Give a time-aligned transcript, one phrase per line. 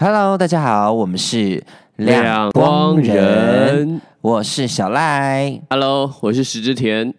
[0.00, 1.64] Hello，大家好，我们是
[1.96, 5.60] 两光人，我是小赖。
[5.70, 7.12] Hello，我是石之田。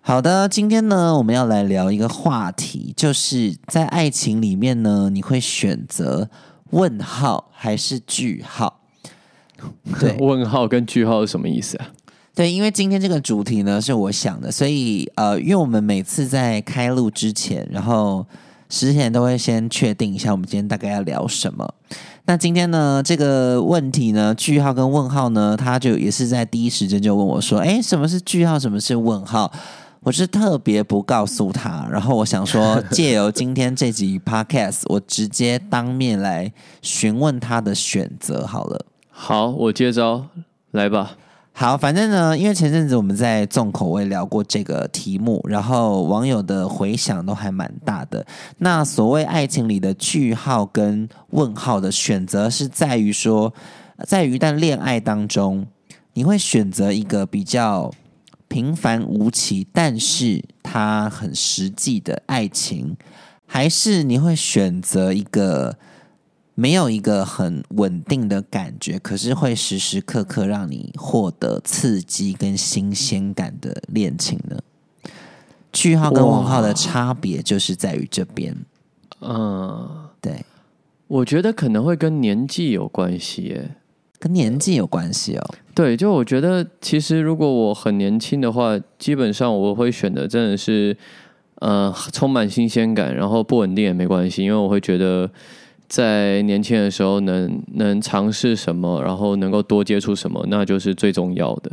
[0.00, 6.28] 好的，今天呢，我们要来聊一个话题，就是在爱情里面呢，你会选择
[6.70, 8.80] 问号还是句号？
[10.00, 11.86] 对问号跟句号是什么意思啊？
[12.34, 18.26] 对，因为今天这个主题呢是我想的，所以呃，因为我们每次在开录之前，然后
[18.68, 21.72] 之前都会先确定一下我们今天大概要聊什么。
[22.28, 28.58] 那今天呢，这个问题呢，句号跟问号呢，他就也是在第一时间就问我说：“哎，什么是句号？
[28.58, 29.52] 什么是问号？”
[30.02, 38.86] 我是特别不告诉他，然后我想说， 借由今天这集 podcast，我直接当面来询问他的选择好了。
[39.10, 40.26] 好，我接招，
[40.72, 41.16] 来吧。
[41.58, 48.26] 好，反正呢，因为前阵子我们在重口味聊过这个题目，然后网友的回响都还蛮大的。
[48.58, 53.54] 那所谓爱情里的句号跟问号的选择，是在于说，
[54.04, 55.66] 在于一段恋爱当中，
[56.12, 57.90] 你会选择一个比较
[58.48, 62.94] 平凡无奇，但是它很实际的爱情，
[63.46, 65.78] 还是你会选择一个？
[66.58, 74.58] 没有一个很稳定的感觉，可是会时时刻刻让你获得刺激跟新鲜感的恋情呢？
[75.70, 78.56] 句号跟问号的差别就是在于这边，
[79.20, 80.46] 嗯，对，
[81.08, 83.76] 我觉得可能会跟年纪有关系耶。
[84.18, 85.54] 跟年纪有关系哦。
[85.74, 90.96] 对，就我觉得，其实如果我很年轻的话，基本上我会选的真的是，
[91.56, 95.30] 呃，充满新鲜感，然后不稳定也没关系，因为我会觉得。
[95.88, 101.70] 在年轻的时候能能尝试什么，然后能够多接触什么，那就是最重要的。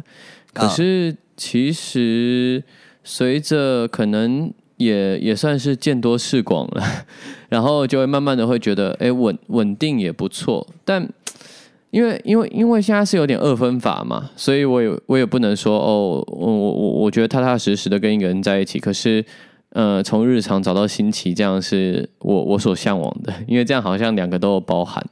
[0.53, 2.64] 可是其实
[3.03, 6.83] 随着可能也也算是见多识广了，
[7.50, 10.67] 然后就会慢慢的会觉得，哎，稳稳定也不错。
[10.86, 11.08] 但
[11.89, 19.26] 因为因为因为现在是有点二分法嘛，所以我也我也不能说哦，我我我觉得踏踏实实的跟一个人在一起，可是。
[19.73, 25.04] 呃，从日常找到新奇，这样是我我所向往的，因为这样好像两个都有包含。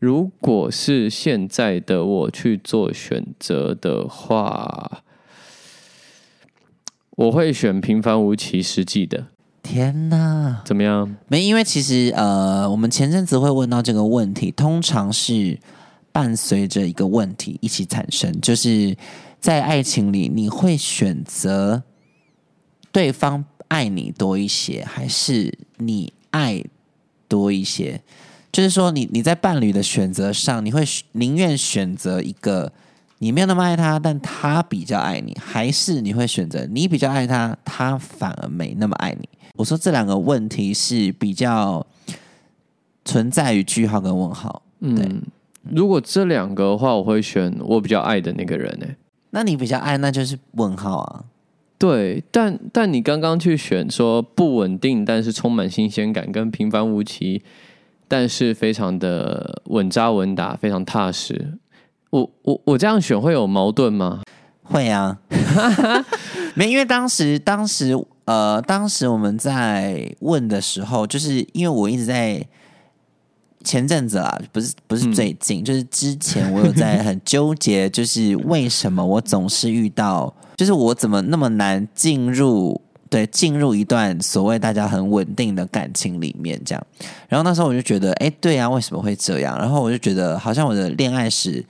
[0.00, 5.02] 如果是现在的我去做选择的话，
[7.10, 9.26] 我会选平凡无奇、实际的。
[9.62, 11.16] 天哪，怎么样？
[11.28, 15.56] 没，因为其实呃，我们前阵子会问到这个问题，通常是
[16.10, 18.96] 伴随着一个问题一起产生，就是
[19.38, 21.84] 在爱情里，你会选择
[22.90, 23.44] 对方。
[23.68, 26.64] 爱你多一些，还是你爱
[27.28, 28.00] 多一些？
[28.50, 32.72] 就是说，你你在伴侣的选择上，你会宁愿选择一个
[33.18, 39.28] 你没有那么爱他，但他比较爱你，还是你会选择你比较爱他，他反而没那么爱你？
[39.54, 41.86] 我说这两个问题是比较
[43.04, 44.62] 存在于句号跟问号。
[44.80, 45.22] 嗯，
[45.70, 48.76] 如果这两个的话，我会选我比较爱的那个人。
[48.82, 48.96] 哎，
[49.30, 51.24] 那你比较爱，那就是问号啊。
[51.78, 57.40] 对，但但你刚刚去选说不稳定，但是充满新鲜感，跟平凡无奇，
[58.08, 61.54] 但是非常的稳扎稳打，非常踏实。
[62.10, 64.22] 我我我这样选会有矛盾吗？
[64.64, 65.20] 会啊，
[66.56, 72.44] 没，因为当时当时呃，当时我们在问的时候，就是因为我一直在
[73.62, 80.34] 前阵子啊，不是不是最近，就是之前我有在很纠结，就是为什么我总是遇到。
[80.58, 86.86] 就是我怎么那么难进入对进入一段所谓大家很稳定的感情里面这样，
[87.28, 89.56] 然后那时候我就觉得，哎，对啊，为什么会这样？
[89.56, 91.64] 然后我就觉得，好像我的恋爱史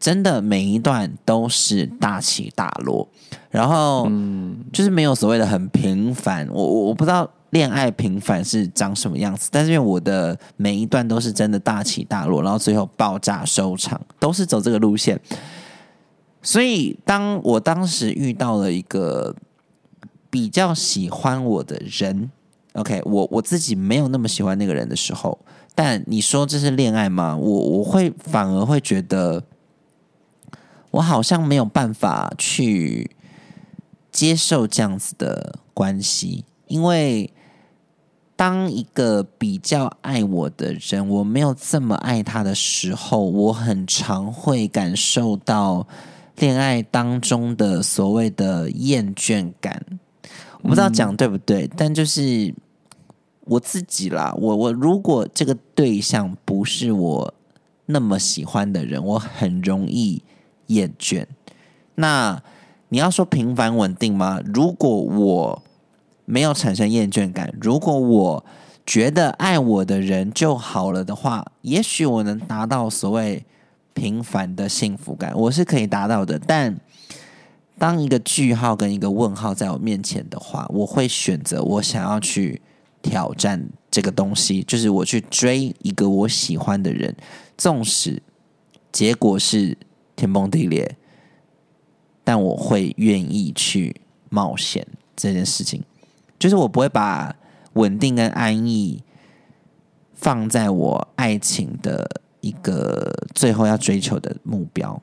[0.00, 3.06] 真的每一段都是大起大落，
[3.50, 6.48] 然后嗯，就是没有所谓的很平凡。
[6.50, 15.20] 我我我不知道恋爱平凡是长什么样子，但是因为我的每一段都是真的大起大落，然后最后爆炸收场，都是走这个路线。
[16.42, 19.36] 所以，当我当时遇到了一个
[20.30, 22.30] 比较喜欢我的人
[22.72, 25.38] ，OK，我我自己没有那么喜欢那个人的时候，
[25.74, 27.36] 但你说这是恋爱吗？
[27.36, 29.44] 我我会反而会觉得，
[30.92, 33.10] 我好像没有办法去
[34.10, 37.30] 接受这样子的关系，因为
[38.34, 45.86] 当一个比较爱我的人，我没有这么爱他的时候，我很常会感受到。
[46.40, 49.84] 恋爱当中的所谓的厌倦感，
[50.62, 52.54] 我不知道讲对不对，但就是
[53.40, 54.34] 我自己啦。
[54.38, 57.34] 我我如果这个对象不是我
[57.84, 60.22] 那么喜欢的人，我很容易
[60.68, 61.26] 厌倦。
[61.96, 62.42] 那
[62.88, 64.40] 你要说平凡稳定吗？
[64.46, 65.62] 如果我
[66.24, 68.44] 没有产生厌倦感，如果我
[68.86, 73.44] 觉得爱我的人就好了的话，也许我能达到所谓
[73.94, 76.38] 平凡的幸福感，我是可以达到的。
[76.38, 76.78] 但
[77.78, 82.60] 当一个句号跟一个问号在我面前的话，我会选择我想要去
[83.02, 87.16] 挑战这个东西，就是我去追一个我喜欢的人，
[87.56, 88.22] 纵使
[88.92, 89.78] 结果是
[90.14, 90.96] 天崩地裂，
[92.22, 95.82] 但我会愿意去冒险这件事情。
[96.38, 97.34] 就是我不会把
[97.74, 99.02] 稳定跟安逸
[100.14, 105.00] 放在我爱情的一个最后要追求的目标。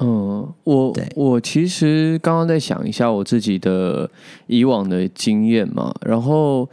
[0.00, 4.10] 嗯，我我其实刚刚在想一下我自己的
[4.46, 6.68] 以往的经验嘛，然后，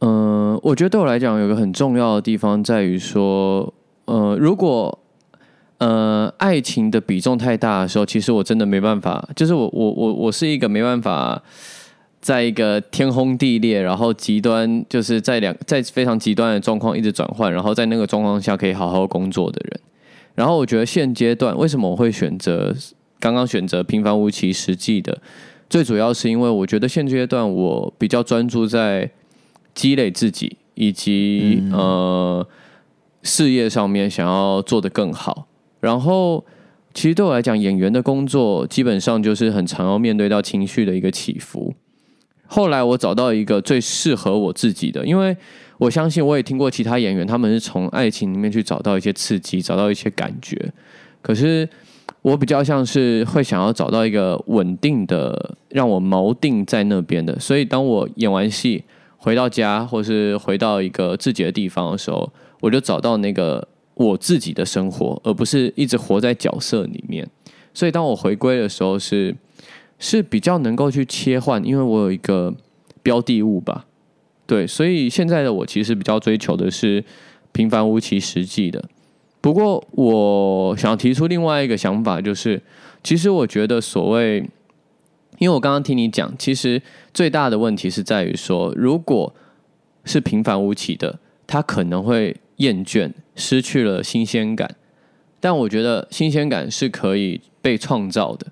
[0.00, 3.72] 嗯、我觉得对我来讲有个很重要的地方在于说，
[4.04, 4.96] 呃，如果
[5.78, 11.42] 呃爱情的比重太大的时候，其实我真的没办法，就是我我我我是一个没办法。
[12.20, 19.80] 在一个天轰地裂，然后极端，就是在两在非常极端的状况一直转换，然后在那个状况下可以好好工作的人。
[20.34, 22.74] 然后我觉得现阶段为什么我会选择
[23.18, 25.20] 刚刚选择平凡无奇实际的，
[25.68, 29.10] 最主要是因为我觉得现阶段我比较专注在
[29.74, 32.46] 积累自己以及、呃
[33.22, 35.46] 事业上面想要做得更好。
[35.80, 36.42] 然后
[36.94, 41.74] 其实对我来讲，演员的工作基本上就是很常要面对到情绪的一个起伏。
[42.52, 45.36] 后来我找到一个最适合我自己的，因为
[45.78, 50.72] 我相信我也听过其他演员，他们是从爱情里面去找到一些刺激，找到一些感觉。
[51.22, 51.68] 可是
[52.22, 57.38] 我比较像是会想要找到一个稳定的，让我锚定在那边的。
[57.38, 58.82] 所以当我演完戏
[59.16, 62.28] 回到家，或是回到一个自己的地方的时候，
[62.60, 63.64] 我就找到那个
[63.94, 67.24] 我自己的生活，而不是一直活在角色里面。
[67.72, 69.36] 所以当我回归的时候是。
[70.00, 72.52] 是比较能够去切换，因为我有一个
[73.02, 73.86] 标的物吧，
[74.46, 77.04] 对，所以现在的我其实比较追求的是
[77.52, 78.82] 平凡无奇、实际的。
[79.40, 82.60] 不过，我想提出另外一个想法，就是
[83.04, 84.38] 其实我觉得所谓，
[85.38, 86.82] 因为我刚刚听你讲，其实
[87.14, 89.34] 最大的问题是在于说，如果
[90.04, 94.76] 是平凡无奇的，他可能会厌倦，失去了新鲜感。
[95.40, 98.46] 但我觉得新鲜感是可以被创造的。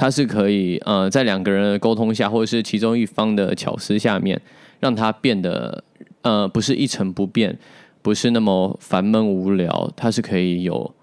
[0.00, 4.40] 它是可以呃，在两个人的沟通下，或者是其中一方的巧思下面，
[4.78, 5.84] 让它变得
[6.22, 7.58] 呃不是一成不变，
[8.00, 10.94] 不是那么烦闷无聊，它是可以有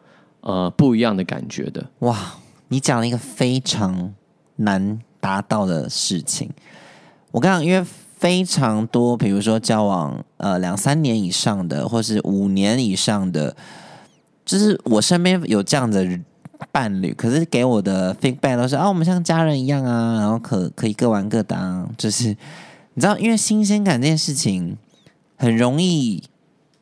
[0.41, 1.85] 呃不一样的感觉的。
[1.99, 2.37] 哇，
[2.69, 4.15] 你讲了一个非常
[4.55, 6.49] 难达到的事情。
[7.29, 7.85] 我刚刚因为
[8.17, 13.55] 非常多，比如说交往呃两三年以上的，或是五年以上的，
[14.43, 16.19] 就是我身边有这样的
[16.71, 22.29] 伴侣，可是给我的 feedback 都是啊，我们像家人一样啊，然后可可以各玩各的、啊，就是
[22.93, 24.77] 你知道，因为新鲜感这件事情
[25.35, 26.23] 很容易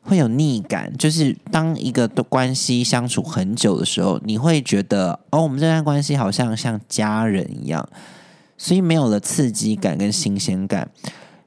[0.02, 7.88] 会有腻感，就是当一个的关系相处很久的时候，你会觉得哦，我们这段关系好像像家人一样，
[8.56, 10.88] 所以没有了刺激感跟新鲜感。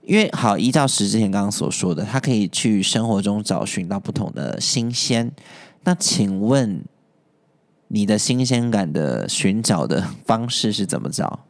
[0.04, 5.32] 因为好，依照石之前刚刚所说的，他可以去生活中找寻到不同的新鲜。
[5.84, 6.84] 那请问？
[7.90, 11.46] 你的新鲜感的寻找的方式是怎么找？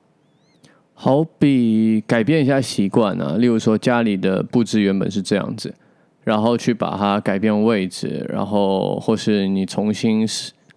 [0.94, 5.74] 好比改变一下习惯呢，例如说家里的布置原本是这样子，
[6.25, 10.27] 然后去把它改变位置，然后或是你重新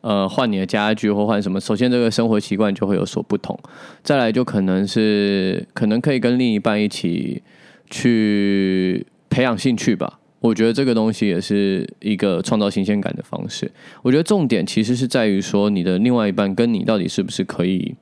[0.01, 3.59] 呃换你的家具或换什么，首先这个生活习惯就会有所不同。
[4.05, 7.43] 再来就可能是可能可以跟另一半一起
[7.91, 10.21] 去培养兴趣吧。
[10.43, 13.71] 我觉得这个东西也是一个创造新鲜感的方式。
[14.03, 17.95] 我觉得重点其实是在于说，你的另外一半跟你到底是不是可以，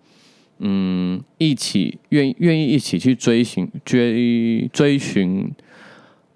[0.58, 5.52] 嗯，一起愿愿意一起去追寻追追寻，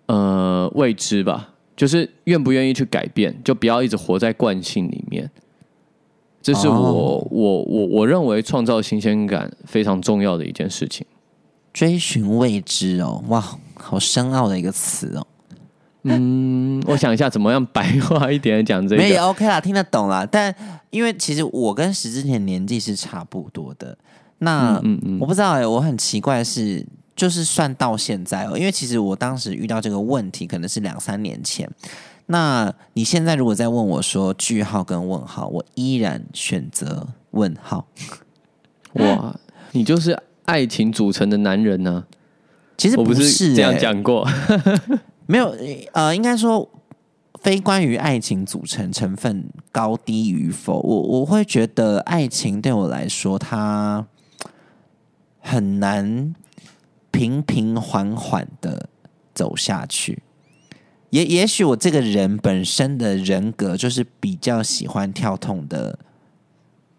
[0.07, 5.31] 呃，未知吧，就是愿不愿意去改变，就不要一直活在惯性里面。
[6.43, 11.07] 这是我、哦我我我认为创造新鲜感非常重要的一件事情。
[11.73, 15.27] 追寻未知哦，哇，好深奥的一个词哦。
[16.05, 19.29] 嗯，我想一下怎么样白话一点地讲这个没有。
[19.29, 20.27] OK 啦，听得懂啦。
[20.31, 20.55] 但
[20.91, 23.97] 因为其实我跟石之前年纪是差不多的，
[24.39, 31.69] 那嗯嗯我不知道哎、我很奇怪的是，就是算到现在哦，因为其实我当时遇到这个问题可能是两三年前。
[32.27, 37.87] 那你现在如果再问我说句号跟问号，我依然选择问号。
[38.95, 39.35] 哇，
[39.73, 42.05] 你就是爱情组成的男人呢、
[42.77, 44.29] 其实我不是是这样欸讲过。
[45.27, 45.57] 没有，
[45.93, 46.69] 呃，应该说
[47.43, 54.07] 非关于爱情组成成分高低与否，我我会觉得爱情对我来说，它
[55.41, 56.35] 很难
[57.11, 58.89] 平平缓缓的
[59.35, 60.23] 走下去。
[61.11, 65.99] 也也许我这个人本身的人格就是比较喜欢跳痛的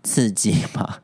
[0.03, 0.99] 刺激嘛。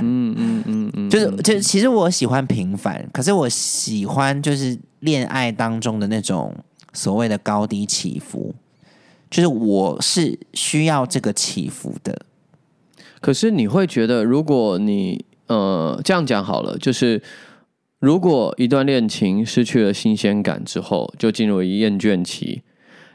[0.00, 6.54] 嗯嗯嗯嗯，就是就是，其实我喜欢平凡，可是我喜欢就是恋爱当中的那种
[6.92, 8.54] 所谓的高低起伏，
[9.30, 12.24] 就是我是需要这个起伏的。
[13.20, 17.22] 可是你会觉得，如果你呃这样讲好了，就是
[18.00, 22.62] 如果一段恋情失去了新鲜感之后，就进入厌倦期。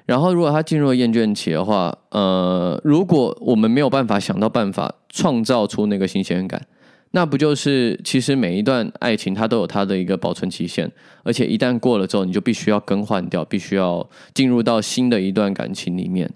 [0.08, 6.66] 然后，如果他进入了厌倦期的话，呃，如果我们没有办法想到办法创造出那个新鲜感，
[7.12, 10.90] 那不就是其实每一段爱情它都有它的一个保存期限，
[11.24, 16.32] 而且一旦过了之后，你就必须要更换掉，必须要进入到新的一段感情里面。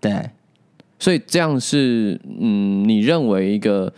[0.00, 0.30] 对，
[0.98, 3.92] 所以这样是嗯，你认为一个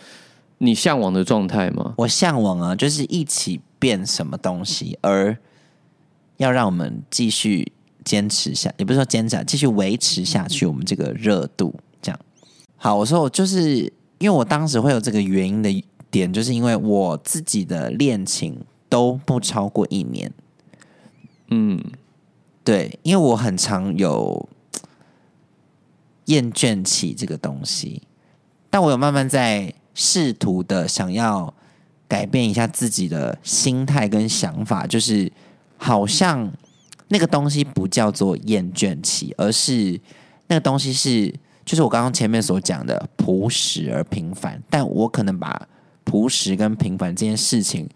[0.59, 1.95] 你向往的状态吗？
[1.97, 5.39] 我向往啊，就是一起变什么东西，而
[6.37, 7.73] 要让我们继续。
[8.07, 10.65] 坚持下，也不是说坚持，继续维持下去。
[10.65, 12.19] 我们这个热度，这样
[12.77, 12.95] 好。
[12.95, 18.57] 我说我就是因为我当时会有这个原因的点，就是因为我自己的恋情
[18.89, 20.33] 都不超过一年。
[21.49, 21.83] 嗯，
[22.63, 24.49] 对，因为我很常有
[26.27, 28.03] 厌倦期这个东西，
[28.71, 31.53] 但我有慢慢在试图的想要
[32.07, 35.33] 改变一下自己的心态跟想法，就是
[35.77, 36.53] 好像。
[37.09, 40.01] 那个东西不叫做厌倦期，而是
[40.49, 41.33] 那个东西是，
[41.65, 44.63] 就是我刚刚前面所讲的朴实而平凡。
[44.69, 45.69] 但我可能把
[46.05, 47.89] 朴实跟平凡这件事情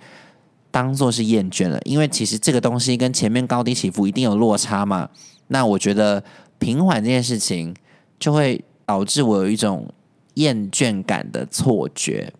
[0.70, 5.08] 当做是厌倦了，因为其实这个东西跟前面高低起伏一定有落差嘛。
[5.48, 6.22] 那我觉得
[6.58, 7.74] 平缓这件事情
[8.18, 9.92] 就会导致我有一种
[10.34, 12.32] 厌倦感的错觉。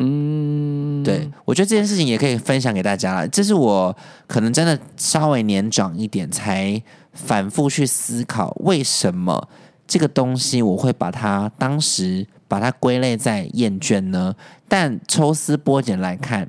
[0.00, 3.26] 嗯，对，我觉得这件事情也可以分享给大家了。
[3.26, 3.96] 这是我
[4.28, 6.80] 可能真的稍微年长一点，才
[7.12, 9.48] 反复去思考，为什么
[9.88, 14.36] 这个东西我会把它当时把它归类在厌倦呢？
[14.68, 16.48] 但抽丝剥茧来看，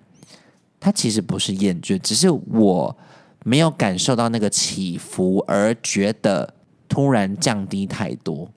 [0.80, 2.96] 它其实不是厌倦，只是我
[3.44, 6.54] 没有感受到那个起伏，而觉得
[6.88, 8.48] 突然降低太多。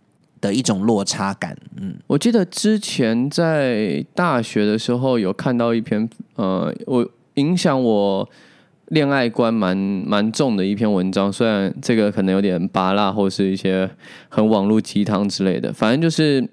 [0.42, 8.28] 的一种落差感，嗯，我记得之前在大学的时候有看到一篇，呃，我影响我
[8.88, 13.88] 恋爱观蛮蛮重的一篇文章，虽然这个可能有点拔辣或是一些
[14.28, 16.46] 很网络鸡汤之类的，反正就是，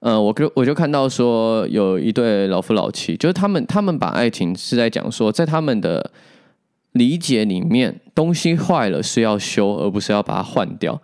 [0.00, 6.10] 呃，我就我就看到说有一对老夫老妻，就是他们他们把爱情是在讲说，在他们的
[6.92, 10.98] 理解里面，东西坏了是要修，而不是要把它换掉。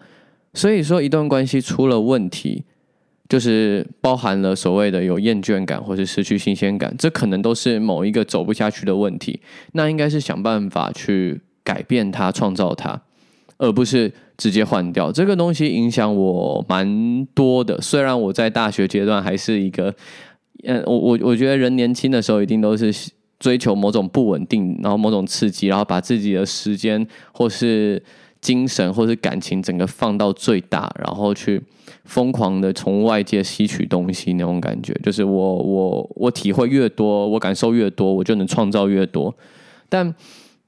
[0.53, 2.65] 所以说，一段关系出了问题，
[3.29, 9.41] 就是包含了所谓的有厌倦感或是失去新鲜感，这可能都是某一个走不下去的问题。
[9.75, 13.01] 那应该是想办法去改变它、创造它，
[13.59, 15.69] 而不是直接换掉这个东西。
[15.69, 17.81] 影响我蛮多的。
[17.81, 19.95] 虽然我在大学阶段还是一个，
[20.65, 22.93] 嗯，我我我觉得人年轻的时候一定都是
[23.39, 28.03] 追求某种不稳定，然后某种刺激，然后把自己的时间或是。
[28.41, 31.63] 精神或是感情整个放到最大，然后去
[32.05, 39.35] 疯狂的从外界吸取东西，那种感觉，就是我我我体会越多，我感受越多，我就能创造越多。
[39.91, 40.15] 但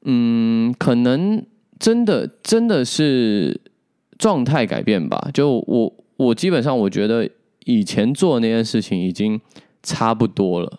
[0.03, 1.43] 嗯，可能
[1.79, 3.59] 真的真的是
[4.19, 5.31] 状态改变吧。
[5.33, 7.27] 就我我基本上我觉得
[7.65, 9.41] 以前做那件事情已经
[9.83, 10.79] 差不多了，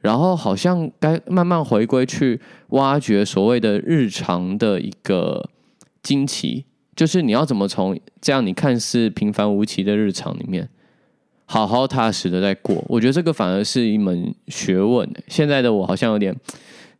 [0.00, 2.38] 然后好像该慢慢回归去
[2.68, 5.48] 挖掘所谓的日常的一个。
[6.06, 10.68] 惊奇就是你要怎么从这样你看似平凡无奇的日常里面，
[11.44, 12.84] 好好踏实的在过。
[12.86, 15.08] 我觉得这个反而是一门学问。
[15.26, 16.32] 现在的我好像有点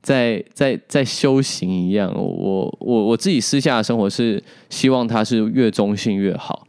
[0.03, 2.13] 在在在修行一样。
[2.13, 6.67] 我我我自己私下的生活是希望它是越中性越好，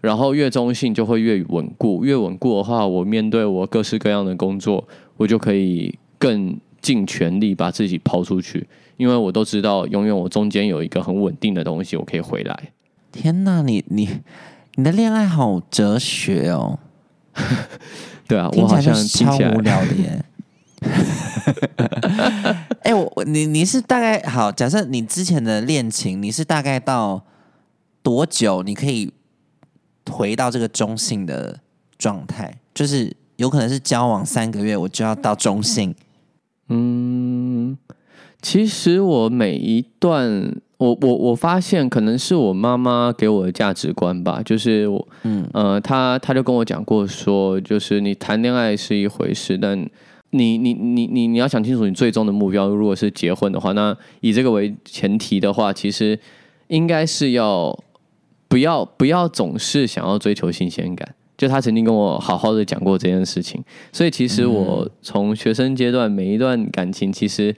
[0.00, 2.04] 然后越中性就会越稳固。
[2.06, 4.88] 越稳固的话，我面对我各式各样的工作，
[5.18, 8.66] 我就可以更尽全力把自己抛出去。
[9.00, 12.72] 因为我都知道，永远我中间有一个很稳定的东西，我可以回来。
[13.10, 14.20] 天哪，你你
[14.74, 16.78] 你的恋爱好哲学哦！
[18.28, 20.22] 对啊，我好像超无聊的耶。
[22.82, 24.52] 哎，我你你是大概好？
[24.52, 27.24] 假设你之前的恋情，你是大概到
[28.02, 28.62] 多久？
[28.62, 29.10] 你可以
[30.10, 31.58] 回到这个中性的
[31.96, 32.54] 状态？
[32.74, 35.94] 就是有可能是交往三个月，我就要到中性。
[36.68, 37.78] 嗯。
[38.42, 45.46] 其实我每一段，我我我发现可能是我妈妈给我的价值观吧，就是我，嗯。
[45.52, 49.78] 呃，她她就跟我讲过说，就是你谈恋爱是一回事，但
[50.30, 56.18] 你你你你你要想清楚你最终的目标，如果是结婚的话，那以这个为前提的话，其实
[56.68, 57.78] 应该是要
[58.48, 61.14] 不要不要总是想要追求新鲜感。
[61.36, 67.56] 就他曾经跟我好好的讲过这件事情，所以其实我从学生阶段每一段感情，其实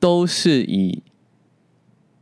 [0.00, 1.02] 都是以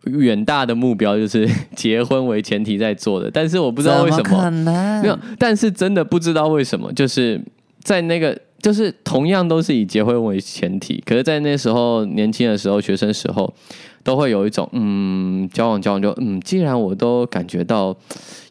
[0.04, 3.30] 远大的目标，就是 结婚为前提在做的。
[3.30, 7.40] 但是我不知道为什么，没有，但是真的不知道为什么，就是
[7.82, 8.38] 在那个。
[8.64, 13.52] 就是同样都是以结婚为前提，可是，在那时候年轻的时候，学生时候，
[14.02, 17.94] 都会有一种嗯，交往交往就嗯，既然我都感觉到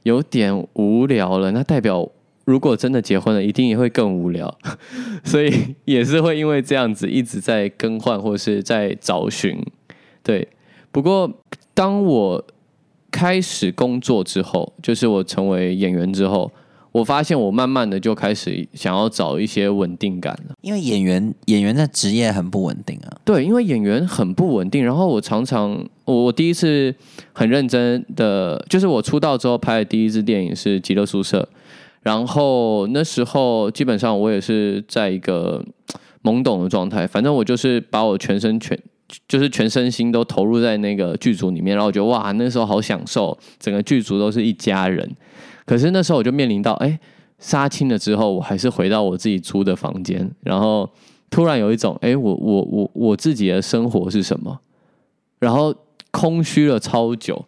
[0.03, 2.07] 有点无聊了，那代表
[2.45, 4.57] 如果真的结婚了，一定也会更无聊，
[5.23, 9.57] 所以也是会因为这样子一直在更换或是在找寻。
[10.21, 10.47] 对，
[10.91, 11.31] 不过
[11.73, 12.45] 当我
[13.11, 16.51] 开始工作之后，就是我成为演员之后。
[16.93, 23.17] 我发现我慢慢的就开始想要找一些稳定感了，因为演员演员的职业很不稳定啊。
[23.25, 24.85] 对，因为演员很不稳定。
[24.85, 25.71] 然后我常常，
[26.05, 26.93] 我我第一次
[27.33, 31.41] 很认真的，就是我出道之后拍的第一支电影是《极乐宿舍》，
[32.03, 35.65] 然后那时候基本上我也是在一个
[36.21, 38.77] 懵懂的状态，反正我就是把我全身全
[39.27, 45.09] 就是全身心都投入在那个剧组里面，然后我觉得哇，那时候好享受，整个剧组都是一家人。
[45.65, 46.99] 可是那时候我就面临到，哎，
[47.39, 50.89] 杀青了之后，我还是回到我自己租的房间，然后
[51.29, 54.59] 突然有一种，哎，我我我我自己的生活是什么？
[55.39, 55.73] 然后
[56.11, 57.45] 空虚了超久，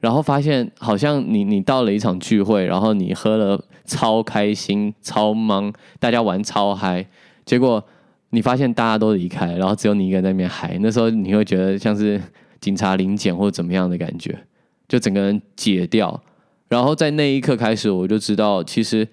[0.00, 7.06] 然后发现好像你你到了一场聚会，然后你喝了超开心、超忙，大家玩超嗨，
[7.44, 7.82] 结果
[8.30, 12.20] 你发现大家都离开，然后只有你一个人在那边嗨，那时候你会觉得像是
[12.60, 14.36] 警察临检或者怎么样的感觉，
[14.88, 16.20] 就整个人解掉。
[16.68, 19.06] 然后在那一刻开始，我就知道，其实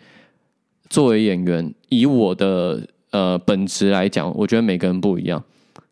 [0.90, 5.44] 作为演员，以我的呃本职来讲，我觉得每个人不一样，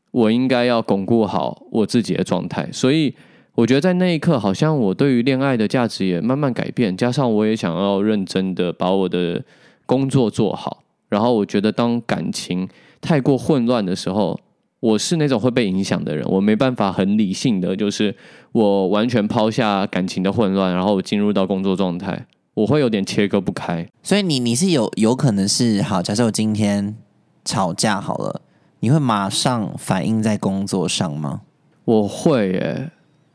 [0.09, 2.67] 我应该要巩固好我自己的状态。
[2.71, 3.13] 所以，
[3.55, 9.43] 我觉得在那一刻，好像我对于恋爱的价值也慢慢改变，加上我也想要认真的把我的
[9.85, 10.83] 工作做好。
[11.09, 12.67] 然后，我觉得当感情
[13.01, 14.39] 太过混乱的时候，
[14.79, 18.15] 我是那种会被影响的人，我没办法很理性的，就是
[18.53, 23.85] 我完全抛下感情的混乱，然后进入到工作状态，我会有点切割不开。
[24.01, 26.95] 所以你你是有有可能是好，假设我今天
[27.43, 28.41] 吵架好了，
[28.79, 31.41] 你会马上反映在工作上吗？
[31.83, 32.89] 我会诶，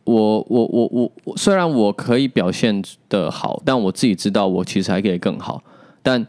[0.07, 5.63] 我我我我虽然我可以表现的好，但我自己知道我其实还可以更好，
[6.03, 6.27] 但。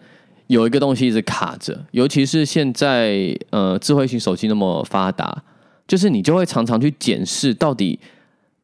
[0.48, 5.44] 有一个东西一直卡着，尤其是现在呃智慧型手机那么发达，
[5.86, 8.00] 就是你就会常常去检视到底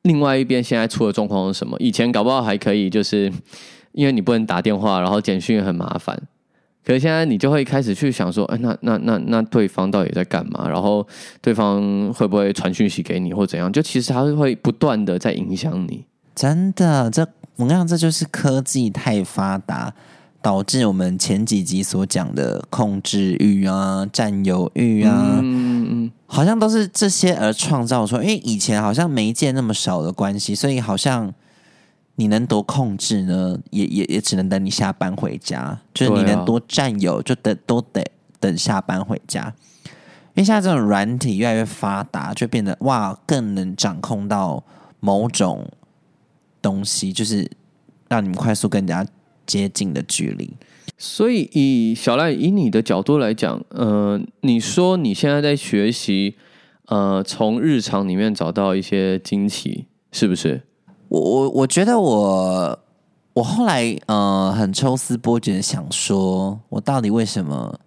[0.04, 1.76] 另外一边现在出的状况是什么。
[1.82, 3.30] 以前搞不好还可以，就是
[3.92, 6.18] 因为你不能打电话，然后简讯也很麻烦。
[6.86, 10.68] 可是现在你就会开始去想说，哎，那那那那对方到底在干嘛？
[10.68, 11.06] 然后
[11.42, 13.72] 对方会不会传讯息给你或怎样？
[13.72, 16.06] 就其实他会不断的在影响你。
[16.36, 19.94] 真的，这我讲这就是科技太发达。
[20.42, 28.18] 导致我们前几集所讲的控制欲啊、占有欲啊，嗯嗯，好像都是这些而创造出。
[28.18, 31.34] 因为以前好像媒介那么少的关系，所以好像
[32.16, 35.82] 你能多控制呢，也也也只能等你下班回家。
[35.94, 38.06] 就是你能多占有，就等都得
[38.40, 39.54] 等下班回家。
[39.84, 44.64] 因为现在这种软体越来越发达，就变得哇，更能掌控到
[45.00, 45.68] 某种
[46.62, 47.50] 东西，就是
[48.10, 49.06] 让你们快速跟人家。
[49.46, 50.56] 接近的距离，
[50.98, 56.38] 所以以小赖以你的角度来讲，呃，你说你现在在学习，
[56.86, 60.62] 呃，从日常里面找到一些惊奇，是不是？
[61.14, 62.80] 我我我觉得我
[63.34, 67.80] 我后来呃很抽丝剥茧想说，我到底为什么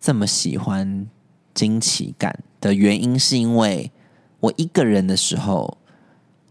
[0.00, 1.06] 这么喜欢
[1.54, 3.92] 惊奇感的原因，是因为
[4.40, 5.78] 我一个人的时候，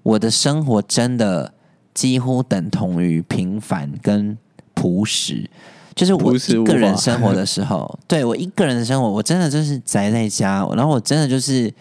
[0.04, 1.54] 我的生活真的。
[1.92, 4.38] 几乎等同于平凡跟
[4.74, 5.50] 朴实，
[5.96, 11.74] 就是我一个人生活的时候， 对我一个人的生活，我真的就是宅在家，然后我真的就是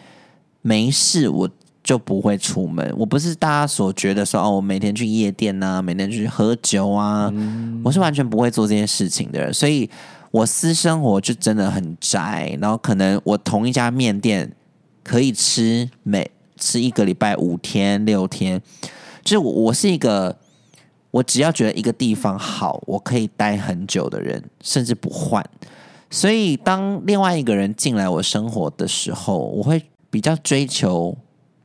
[0.61, 1.49] 没事，我
[1.89, 2.95] 就不会出门。
[2.99, 7.33] 我不是大家所觉得说哦，我每天去夜店啊，每天去喝酒啊，
[7.83, 9.89] 我是完全不会做这件事情的人，所以
[10.31, 12.55] 我私生活就真的很宅。
[12.61, 14.55] 然后可能我同一家面店
[15.03, 18.61] 可以吃每吃一个礼拜五天六天。
[19.25, 20.37] 就是我，我是一个，
[21.11, 25.43] 我只要觉得一个地方好，我可以待很久的人，甚至不换。
[26.11, 31.17] 所以，当另外一个人进来我生活的时候，我会比较追求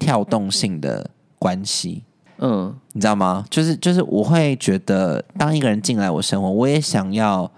[0.04, 2.04] 跳动性的关系。
[2.40, 3.46] 嗯，你知道吗？
[3.50, 7.50] 就是就是，我会觉得，当一个人进来我生活，我也想要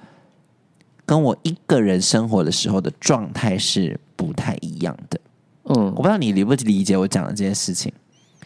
[1.07, 5.19] 跟我一个人生活的时候的状态是不太一样的。
[5.63, 7.91] 嗯，我不知道你理不理解我讲的这件事情。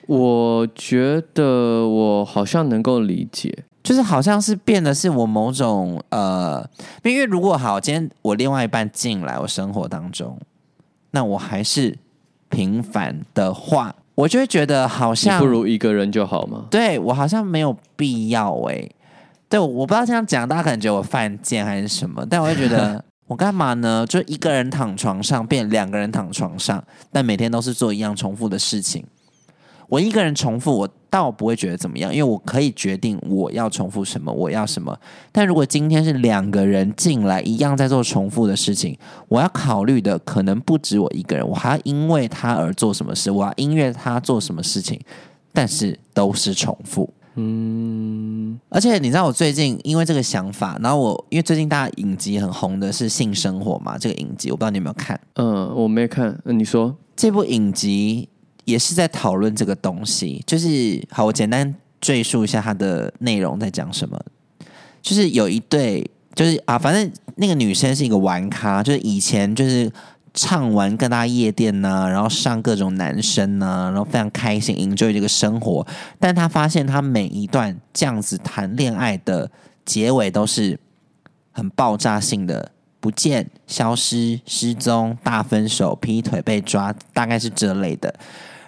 [0.08, 6.66] 我觉得我好像能够理解，就是好像是变的是我某种呃，
[7.04, 10.40] 因为如果好，今天我另外一半进来我生活当中，
[11.12, 11.98] 那我还是
[12.50, 16.66] 平凡的话，我就会觉得好像不如一个人就好吗？
[16.70, 18.90] 对我好像没有必要哎、
[19.48, 24.06] 对，我不知道这样讲，大家可能觉得我犯贱还是什么，但我会觉得 我干嘛呢？
[24.08, 29.06] 就一个人躺床上变两个人躺床上，但每天都是做一样重复的事情。
[29.90, 34.96] 我一个人重复，我倒不会觉得怎么样，因为我可以决定我要重复什么，我要什么。
[35.32, 38.96] 但如果今天是两个人进来一样在做重复的事情，
[39.28, 45.00] 我要考虑的可能不止我一个人，我还要因为他而做什么事，我要因为他做什么事情，
[45.52, 47.12] 但是都是重复。
[47.36, 55.20] 嗯，而且你知道，我最近因为这个想法，然后我因为最近大家影集很红的是性生活嘛，这个影集我不知道你有没有看。
[55.36, 58.28] 嗯，我没看，嗯你说，这部影集
[58.70, 64.20] 也是在讨论这个东西，就是好，我简单赘述一下它的内容在讲什么。
[65.02, 69.92] 就是有一对，就是啊，反正那个女生是一个玩咖，就是以前就是
[70.34, 75.88] 唱完各大夜店呐、然后上各种男生呐、然后非常开心，enjoy 这个生活。
[76.20, 79.50] 但她发现，她每一段这样子谈恋爱的
[79.86, 80.78] 结尾都是
[81.52, 88.14] 很爆炸性的，不见、消失、失踪、大分手、劈腿、被抓，大概是这类的。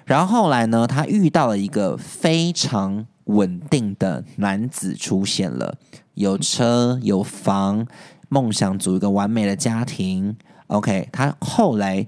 [0.05, 5.77] 然后后来呢，他遇到了一个非常稳定的男子出现了，
[6.15, 7.85] 有车有房，
[8.29, 10.35] 梦想组一个完美的家庭。
[10.67, 12.05] OK，他后来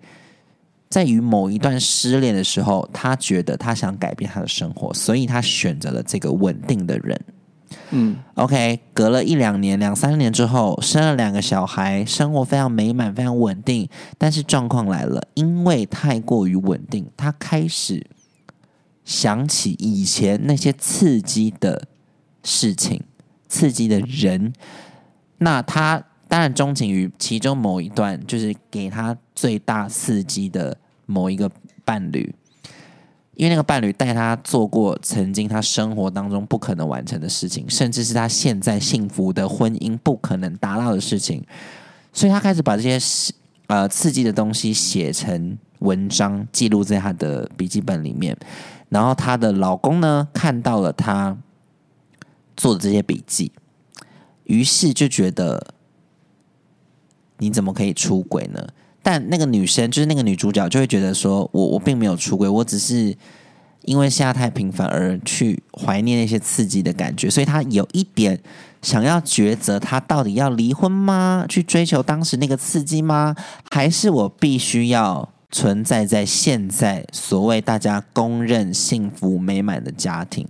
[0.89, 7.19] 在与某一段失恋的时候，他觉得他想改变他的生活，所以他选择了这个稳定的人。
[7.91, 13.87] 嗯 OK，隔了一两年、两三年之后，生了两个小孩，生活非常美满、非常稳定。
[14.17, 18.05] 但是状况来了，因为太过于稳定，他开始
[19.05, 21.87] 想起以前那些刺激的
[22.43, 23.03] 事情、
[23.47, 24.53] 刺激的人。
[25.39, 31.51] 那他当然钟情于其中某一段，就是给他最大刺激的某一个
[31.85, 32.33] 伴侣。
[33.35, 41.43] 因为那个伴侣带他做过曾经他生活当中不可能完成的事情，甚至是他现在幸福的婚姻不可能达到的事情，
[42.11, 42.99] 所以他开始把这些
[43.67, 48.37] 呃刺激的东西写成文章，记录在他的笔记本里面。
[48.89, 51.35] 然后她的老公呢看到了她
[52.55, 53.51] 做的这些笔记，
[54.43, 55.73] 于是就觉得
[57.39, 58.67] 你怎么可以出轨呢？
[59.03, 63.13] 但那个女生就是那个女主角，就会觉得说我我并没有出轨，我只是
[63.81, 68.39] 因为现在太平凡而去怀念那些刺激的感觉，所以她有一点
[68.81, 71.45] 想要抉择，她到底要离婚吗？
[71.49, 73.35] 去追求当时那个刺激吗？
[73.69, 80.47] 还是我必须要存在在现在所谓大家公认幸福美满的家庭？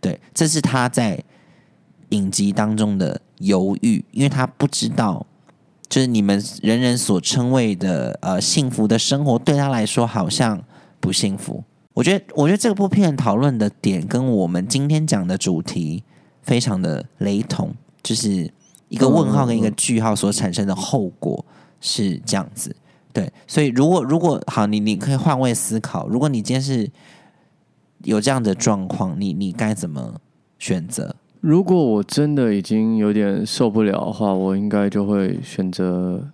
[0.00, 1.22] 对，这是她在
[2.08, 5.26] 影集当中的犹豫，因为她不知道。
[5.90, 10.62] 就是你们人人所称谓的呃幸福的生活，对他来说好像
[11.00, 11.62] 不幸福。
[11.92, 16.04] 我觉得，我觉得这部片讨论的点跟我们今天讲的主题
[16.42, 17.74] 非常的雷同，
[18.04, 18.48] 就是
[18.88, 21.44] 一个问号跟一个句号所产生的后果
[21.80, 22.74] 是这样子。
[23.12, 26.88] 对，所以如果如果好，你你可以换位思考，如果你今天是
[28.04, 30.20] 有这样的状况，你你该怎么
[30.60, 31.16] 选择？
[31.40, 36.28] 如果我真的已经有点受不了的话，我应该就会选择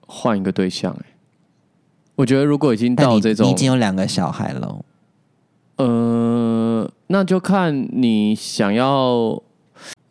[0.00, 1.04] 换一个对象、欸。
[2.16, 4.84] 我觉得如果已经到这种你已经有两个小孩了，
[5.76, 9.42] 呃，那就看你想要，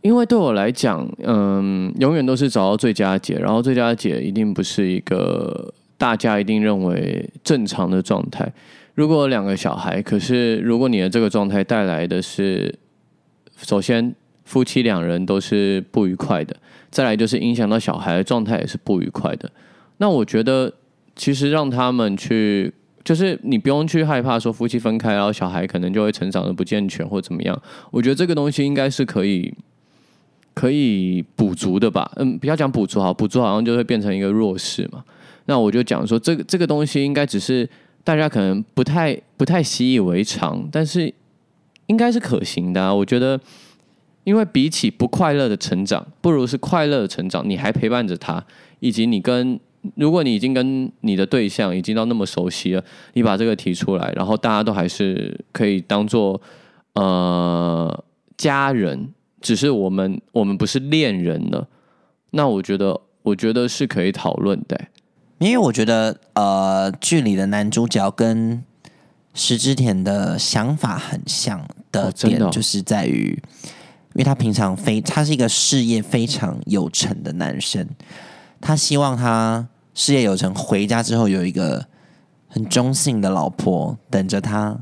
[0.02, 8.52] 因为对我来讲，嗯，永远都是找到最佳解，然后最佳解一定不是一个大家一定认为正常的状态。
[8.96, 12.74] 如果有两个小孩，可是如果你的这个状态带来的是，
[13.58, 14.13] 首先
[14.52, 16.54] 夫妻两人都是不愉快的，
[16.90, 19.50] 再来就是影响到小孩的状态也是不愉快的。
[19.96, 20.74] 那我觉得，
[21.16, 27.58] 其实让他们去，就是你不用去害怕说夫妻分开，然后小孩可能就会成长的不健全或怎么样。
[27.92, 29.54] 我觉得这个东西应该是可以
[30.54, 32.12] 可以补足的吧。
[32.18, 35.02] 嗯，不要讲补足好，补足好像就会变成一个弱势嘛。
[35.46, 37.70] 那我就讲说，这个这个东西应该只是
[38.04, 41.14] 大家可能不太不太习以为常，但是
[41.86, 42.94] 应该是可行的、啊。
[42.94, 43.40] 我觉得。
[44.24, 47.48] 因为比起不快乐的成长，不如是快乐的成长。
[47.50, 48.44] 你还陪伴着他，
[48.80, 49.60] 以及你跟
[49.96, 56.40] 如果你已经跟你的对象已经到那么熟悉了，你把这个提出来，然后大家都还是可以当做
[56.94, 58.04] 呃
[58.38, 59.10] 家人，
[59.42, 61.68] 只是我们我们不是恋人了。
[62.32, 64.80] 那我觉得，我觉得是可以讨论的、
[65.40, 68.64] 因为我觉得呃，剧里的男主角跟
[69.34, 73.38] 石之田的想法很像的点，哦的哦就是在于，
[74.13, 77.88] 因为他平常非他是一个事业非常有成的男生，
[78.60, 81.86] 他希望他事业有成，回家之后有一个
[82.47, 84.78] 很中性的老婆等着他，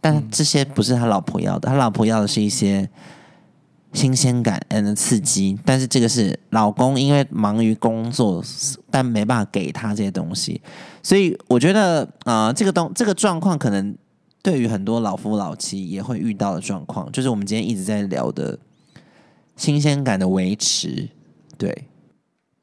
[0.00, 2.88] 但这些不是他老婆要的，他老婆要的是一些
[3.92, 8.40] 新鲜感 and 刺激，但是这个是老公因为忙于工作，
[8.88, 10.60] 但没办法给他这些东西，
[11.02, 13.96] 所以我觉得啊、这个东这个状况可能
[14.42, 18.58] 对于很多老夫老妻也会遇到的状况，就是我们今天一直在聊的
[19.56, 21.08] 新鲜感的维持，
[21.58, 21.84] 对，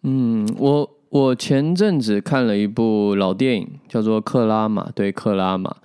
[0.03, 5.75] 嗯，我我前阵子看了一部老电影，叫做《克拉玛》，对，克拉玛。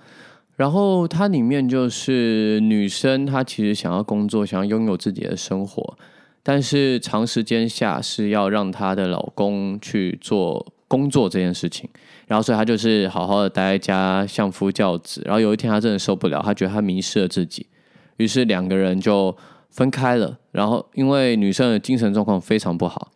[0.55, 5.97] 然后它里面就是女生，她其实想要工作，想要拥有自己的生活，
[6.43, 11.89] 但是长时间下是要让她的老公去做工作这件事情。
[12.27, 15.23] 然后所以他就是好好的待在家，相夫教子。
[15.25, 17.65] 然后有一天他真的受不了，他觉得他迷失了自己，
[18.17, 19.35] 于是两个人就
[19.71, 20.37] 分开了。
[20.51, 23.11] 然后因为女生的精神状况非常不好，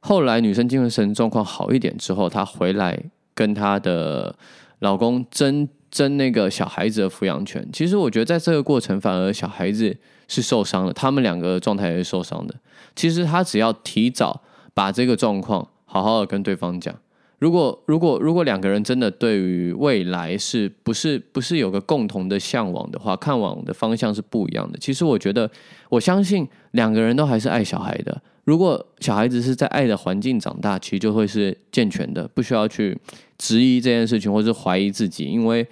[0.00, 2.98] 后来女生精神状况好一点之后，她回来
[3.34, 4.34] 跟她的
[4.78, 7.68] 老公争争那个小孩子的抚养权。
[7.72, 12.54] 其实我觉得在这个过程，反而小孩子是受伤的，他们两个状态也是受伤的。
[12.96, 14.42] 其实他只要提早
[14.74, 16.94] 把这个状况好好的跟对方讲。
[17.40, 24.78] 如果如果如果两个人真的对于未来是不是不是有个共同的向往的话，看往的方向是不一样的。
[24.78, 25.50] 其实我觉得，
[25.88, 28.22] 我相信两个人都还是爱小孩的。
[28.44, 32.98] 如果小孩子是在爱的环境长大，其实就会是健全的，不需要去
[33.38, 35.66] 质疑这件事情，或是怀疑自己，因为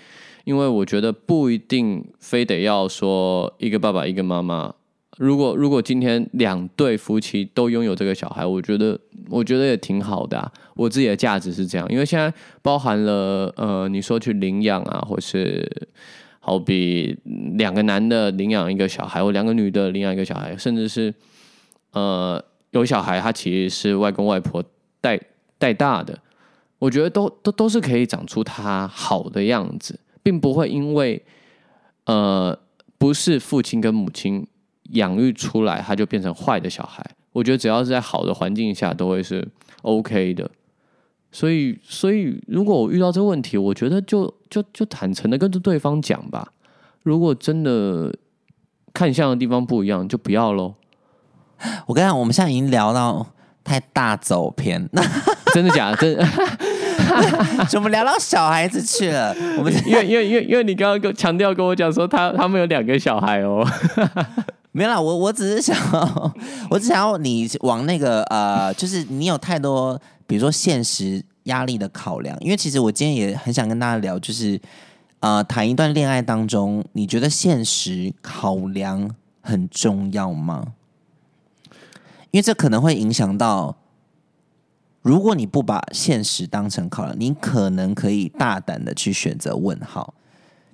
[0.45, 4.75] 因为我觉得不一定非得要说一个爸爸一个妈妈。
[5.19, 15.89] 如果如果今天两对夫妻都拥有这个小孩，我觉得我觉得也挺好的、我自己的价值是这样，因为现在包含了呃，你说去领养啊，或是
[16.39, 17.19] 好比
[17.57, 21.13] 两个男的领养一个小孩，或两个女的领养一个小孩，甚至是
[21.93, 24.63] 呃有小孩，他其实是外公外婆
[25.01, 25.21] 带
[25.59, 26.17] 带大的，
[26.79, 31.21] 我觉得都都都是可以长出他好的样子，并不会因为
[32.05, 32.57] 呃
[32.97, 34.47] 不是父亲跟母亲
[34.89, 37.05] 养育出来，他就变成坏的小孩。
[37.33, 39.47] 我觉得只要是在好的环境下，都会是
[39.83, 40.51] OK 的。
[41.31, 46.53] 所以，所以如果我遇到这个问题，我觉得就就就坦诚的跟着对方讲吧。
[47.03, 48.13] 如果真的
[48.95, 50.75] 看相的地方不一样，就不要喽。
[51.87, 53.27] 我跟你讲，我们现在已经聊到
[53.63, 54.89] 太大走偏，
[55.53, 55.97] 真的假的？
[55.97, 56.27] 真的
[57.69, 59.35] 怎么聊到小孩子去了？
[59.59, 63.67] 我们因为因为因为因为你刚刚跟强调跟我讲说他他们有两个小孩哦。
[64.79, 66.35] 没有啦，我我只是想要，
[66.71, 72.39] 我只想要你往那个呃，就是你有太多，比如说现实压力的考量。
[72.39, 74.61] 因为其实我今天也很想跟大家聊，就是
[75.19, 79.11] 呃，谈一段恋爱当中，你觉得现实考量
[79.41, 80.75] 很重要吗？
[82.31, 83.77] 因为这可能会影响到，
[85.03, 90.15] 如果你不把现实当成考量，你可能可以大胆的去选择问号。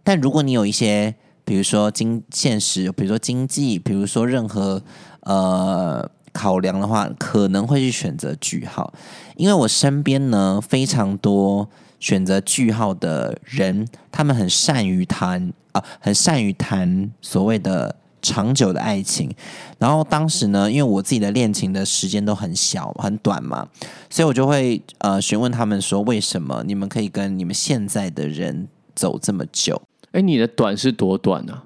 [0.03, 4.83] 但如果你有一些，比如说经现实，比如说经济，比如说任何
[5.20, 8.92] 呃考量的话，可能会去选择句号。
[9.37, 11.68] 因为我身边呢非常多
[12.00, 19.35] 选择句号的人，他们很善于谈啊、很善于谈所谓的长久的爱情。
[19.78, 23.68] 然后当时呢，因为我自己的恋情的时间都很小很短嘛，
[24.09, 29.83] 所以我就会呃询问他们说，为什么你们可以跟你们现在的人走这么久？
[30.14, 31.64] 哎，你的短是多短啊？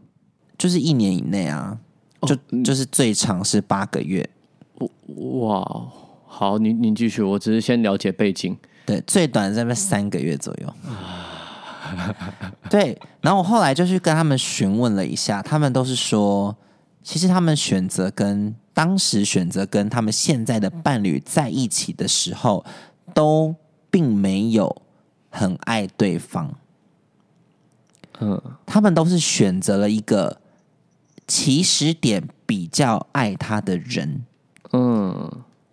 [0.57, 1.79] 就是一年以内啊，
[2.23, 4.29] 就、就是最长是八个月，
[5.39, 5.63] 哇，
[6.27, 8.57] 好，你你继续，我只是先了解背景。
[8.87, 10.75] 对，最短在那三个月左右。
[12.71, 16.57] 对，然后我后来就去跟他们询问了一下，他们都是说，
[17.03, 22.65] 其实他们选择跟当时选择跟他们现在的伴侣在一起的时候，
[23.13, 23.55] 都
[23.91, 24.83] 并没有
[25.29, 26.55] 很爱对方。
[28.21, 30.41] 嗯，他们都是选择了一个
[31.27, 34.25] 起始点比较爱他的人。
[34.73, 35.31] 嗯，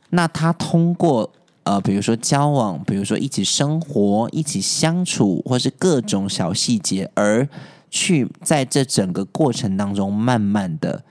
[0.10, 1.32] 那他通过
[1.64, 7.48] 呃，比如说交往，比如说一起生活、一起相处，或是各种小细节，而
[7.90, 11.04] 去在这整个过程当中，慢慢的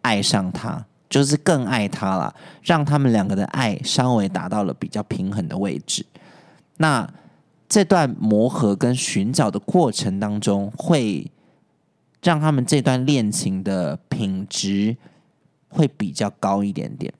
[0.00, 6.06] 爱上他，就是更爱他了，让他们两个的爱稍微达到了比较平衡的位置。
[6.78, 7.06] 那
[7.70, 11.30] 这段磨合跟寻找的过程当中，会
[12.20, 14.96] 让他们这段恋情的品质
[15.68, 17.14] 会比较高一点点。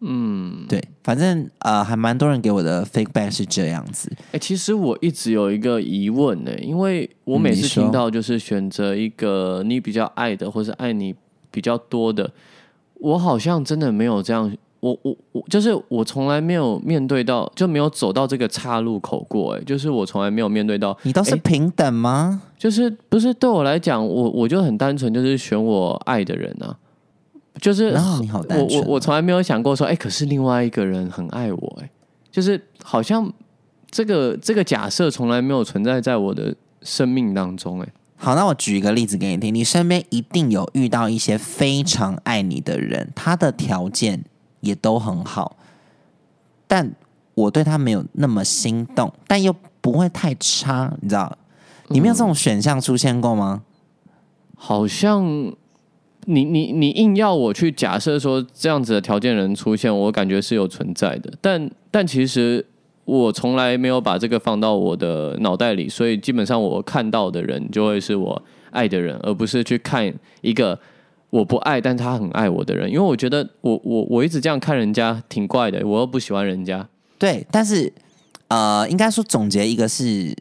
[0.00, 4.14] 嗯，对，反正呃，还蛮多人给我的 feedback 是这样子。
[4.32, 11.14] 哎、其实我一直有一个疑问呢、因为我每次听到就是选择一个你比较爱的，或是爱你
[11.50, 12.30] 比较多的，
[12.96, 14.54] 我好像真的没有这样。
[14.80, 19.54] 我我我就是我从来没有面对到，就没有走到这个岔路口过。
[19.54, 22.42] 哎，就是我从来没有面对到，你倒是平等吗？
[22.56, 26.76] 就是不是对我来讲，我我就很单纯，就是选我爱的人啊。
[27.60, 31.90] 就是然后你好单我我我从来没有想过说，哎、可是另外一个人很爱我、哎，
[32.30, 33.28] 就是好像
[33.90, 44.22] 这个这个假设从来没有存在在我的生命当中、哎，好，那我举一个例子给你听，你身边一定有遇到一些非常爱你的人，他的条件
[44.60, 45.56] 也都很好，
[46.66, 46.92] 但
[47.34, 51.36] 我对他没有那么心动，但又不会太差，你知道？
[51.88, 53.62] 你没有这种选项出现过吗？
[54.56, 55.24] 好像
[56.26, 62.66] 你你你硬要我去假设说这样子的条件人出现，我感觉是有存在的，但但其实
[63.04, 70.78] 我从来没有把这个放到我的脑袋里，所以基本上我看到的人就会是我爱的人，而不是去看一个
[71.30, 76.88] 我不爱但他很爱我的人，因为我觉得我我我一直这样看人家挺怪的，我又不喜欢人家。
[77.18, 77.92] 对，但是
[78.48, 80.34] 呃，应该说总结一个是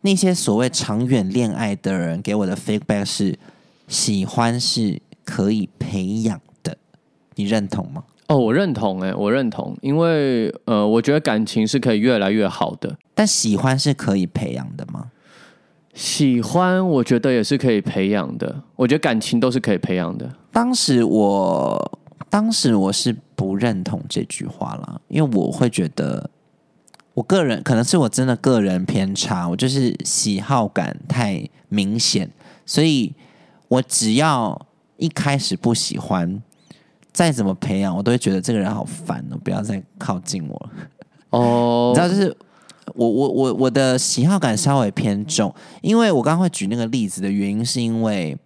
[0.00, 3.38] 那些所谓长远恋爱的人给我的 feedback 是
[3.86, 6.76] 喜欢是可以培养的，
[7.36, 8.02] 你认同吗？
[8.26, 12.98] 哦，我认同，哎，我认同，因为呃，我觉得感情是可以越来越好的。
[13.14, 15.10] 但喜欢是可以培养的吗？
[15.98, 18.62] 喜欢，我觉得也是可以培养的。
[18.76, 20.32] 我觉得感情都是可以培养的。
[20.52, 21.98] 当时我
[22.30, 26.30] 当时我是不认同这句话啦，因为我会觉得，
[27.14, 32.30] 我个人可能是我真的个人偏差，我就是喜好感太明显，
[32.64, 33.12] 所以
[33.66, 34.66] 我只要
[34.98, 36.40] 一开始不喜欢，
[37.12, 40.70] 再怎么培养，我都会觉得这个人好烦哦，不要再靠近我了。
[41.30, 42.36] 哦 你知道，就是
[42.94, 48.36] 我我我我的喜好感稍微偏重，因为我刚刚会举那个例子的原因，是因为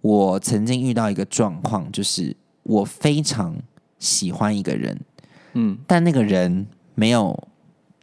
[0.00, 3.56] 我曾经遇到一个状况，就是我非常
[3.98, 5.00] 喜欢一个人，
[5.52, 7.48] 嗯，但那个人没有，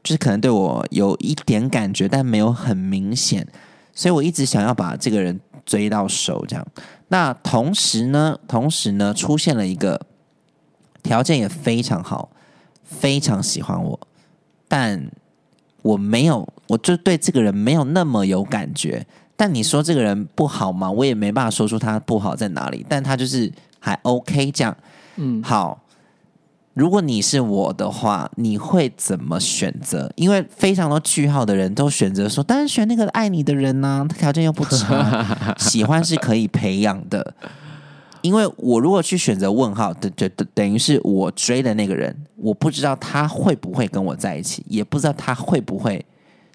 [0.04, 3.48] 就是可能对我有一点感觉，但没有很明显，
[3.94, 6.68] 所以我一直想要把这个人追到手，这样。
[7.10, 10.06] 那同时呢，同时呢，出现了一个
[11.02, 12.30] 条件也非常好，
[12.84, 14.00] 非常喜欢我，
[14.68, 15.10] 但
[15.82, 19.06] 我没有，我就对这个人没有那么有感觉。
[19.36, 20.90] 但你说这个人不好吗？
[20.90, 24.76] 我也没办法说出他不好在哪里，但他就是还 OK 这样。
[25.18, 25.80] 嗯，好，
[26.74, 30.12] 如果你是我的话，你会怎么选择？
[30.16, 37.34] 因为非常多句号的人都选择说，当然选那个爱你的人呐、他条件又不差， 喜欢是可以培养的。
[38.22, 46.06] 因为我如果去选择问号，等等等等于是我追的那个人，我不知道他会不会跟我在一起，也不知道他会不会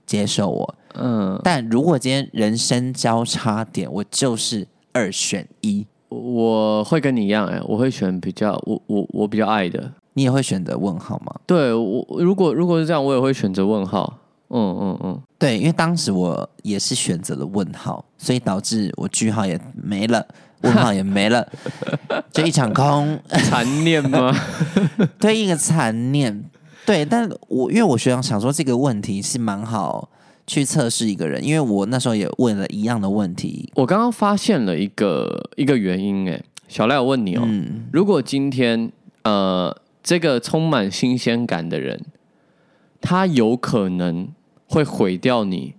[0.07, 0.75] 接受我。
[0.95, 9.93] 嗯，但如果今天人生交叉点，我就是二选一，我会跟你一样，哎，我会选比较我我我比较爱的。
[10.15, 11.35] 你也会选择问号吗？
[11.47, 14.19] 对我，如果如果是这样，我也会选择问号。
[14.55, 20.23] 嗯嗯嗯，对，因为当时我也是选择了问号，所以导致我句号也没了，
[20.63, 21.47] 问号也没了，
[22.33, 24.35] 就一场空，残念吗？
[25.21, 26.45] 对一个残念。
[26.85, 30.09] 对，但我因为我学长想说这个问题是蛮好
[30.47, 33.71] 去测试一个人，因为我那时候也问了一样的问题。
[33.77, 38.91] 我刚刚发现了一个一个原因，哎，小赖，我问你哦，嗯，如果今天
[39.23, 42.05] 呃这个充满新鲜感的人，
[43.01, 44.29] 他有可能
[44.67, 45.75] 会毁掉你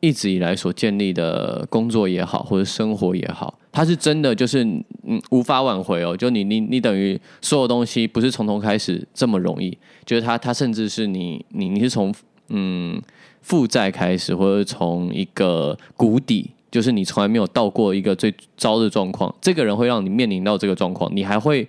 [0.00, 6.16] 一直以来所建立的工作也好，或者生活也好，他是真的就是嗯无法挽回哦。
[6.16, 12.14] 就你你你等于所有东西不是从头开始这么容易，就是他他甚至是你你你是从
[12.48, 13.00] 嗯
[13.40, 16.50] 负债开始，或者从一个谷底。
[16.70, 21.68] 就是你从来没有到过一个最糟的状况，这个人会让你面临到这个状况，你还会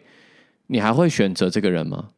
[0.68, 2.10] 你还会选择这个人吗？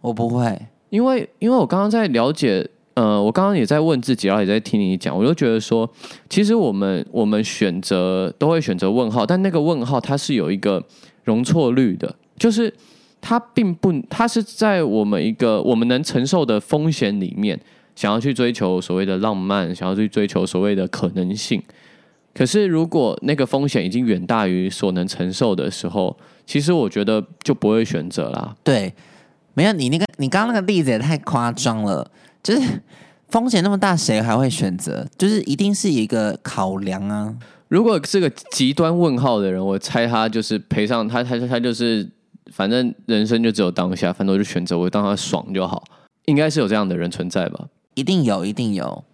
[0.00, 0.56] 我不会，
[0.90, 2.64] 因为因为我刚刚在了解，
[3.00, 5.90] 呃，我刚刚也在问自己，然后也在听你讲，我就觉得说，
[6.28, 10.84] 其实我们我们选择都会选择问号，但那个问号它是有一个
[11.24, 12.70] 容错率的，就是
[13.18, 17.58] 它并不，它是在我们一个我们能承受的风险里面，
[17.96, 21.62] 想要去追求所谓的浪漫，想要去追求所谓的可能性。
[22.34, 28.54] 可是，如果那个风险已经远大于所能承受的时候，其实我觉得就不会选择啦。
[28.62, 28.92] 对，
[29.54, 32.10] 没有你那个你刚刚那个例子也太夸张了，
[32.42, 32.82] 就是
[33.28, 35.06] 风险那么大，谁还会选择？
[35.16, 37.36] 就是一定是一个考量啊。
[37.68, 42.08] 如果是个极端问号的人，我猜他就是赔上他他他就是
[42.52, 45.84] 反正人生就只有当下，反正我就选择我当他爽就好，
[46.24, 47.68] 应该是有这样的人存在吧？
[47.94, 49.04] 一定有，一定有。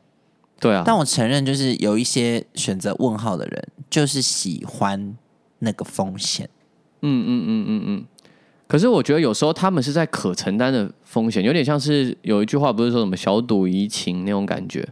[0.58, 5.14] 对啊，但我承认，就是有一些选择问号的人，就是喜欢
[5.58, 6.48] 那个风险。
[7.02, 8.04] 嗯嗯嗯嗯嗯。
[8.68, 14.86] 可是我觉得有时候他们是在可承担的风险，有点像是有一句话不是说什么小赌怡情那种感觉，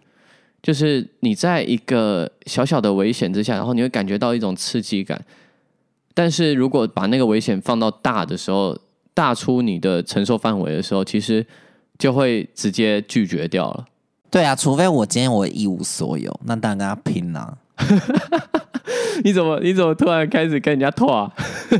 [0.62, 5.24] 就是你在一个小小的危险之下，然后你会感觉到一种刺激感。
[6.14, 8.78] 但是如果把那个危险放到大的时候，
[9.12, 11.44] 大出你的承受范围的时候，其实
[11.98, 13.84] 就会直接拒绝掉了。
[14.30, 17.58] 对啊，除非我今天我一无所有，那当然跟他拼了。
[19.24, 21.30] 你怎么你怎么突然开始跟人家拖？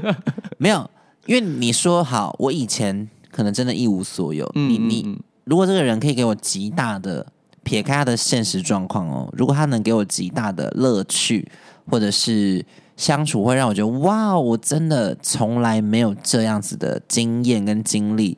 [0.58, 0.88] 没有，
[1.26, 4.50] 因为你说好，我以前可能真的一无所有。
[4.54, 7.26] 你你，如果这个人可以给我极大的
[7.62, 11.48] 撇开他的现实状况哦，如果他能给我极大的乐趣，
[11.90, 12.64] 或者是
[12.96, 18.36] 相处会让我觉得哇，我真的从来没有这样子的经验跟经历。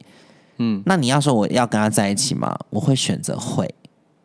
[0.59, 2.57] 嗯，那你要说我要跟他在一起吗？
[2.71, 3.75] 我会选择会。